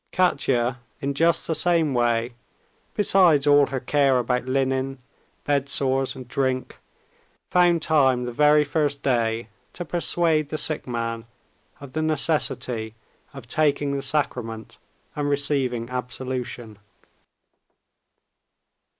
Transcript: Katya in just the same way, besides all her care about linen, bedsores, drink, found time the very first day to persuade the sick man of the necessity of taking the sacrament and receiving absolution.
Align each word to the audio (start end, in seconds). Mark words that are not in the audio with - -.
Katya 0.11 0.79
in 0.99 1.13
just 1.13 1.45
the 1.45 1.53
same 1.53 1.93
way, 1.93 2.33
besides 2.95 3.45
all 3.45 3.67
her 3.67 3.79
care 3.79 4.17
about 4.17 4.47
linen, 4.47 4.97
bedsores, 5.47 6.15
drink, 6.27 6.79
found 7.51 7.83
time 7.83 8.25
the 8.25 8.31
very 8.31 8.63
first 8.63 9.03
day 9.03 9.47
to 9.73 9.85
persuade 9.85 10.49
the 10.49 10.57
sick 10.57 10.87
man 10.87 11.27
of 11.79 11.91
the 11.93 12.01
necessity 12.01 12.95
of 13.31 13.45
taking 13.47 13.91
the 13.91 14.01
sacrament 14.01 14.79
and 15.15 15.29
receiving 15.29 15.87
absolution. 15.91 16.79